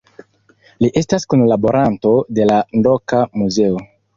[0.85, 2.59] Li estas kunlaboranto de la
[2.89, 3.89] loka muzeo.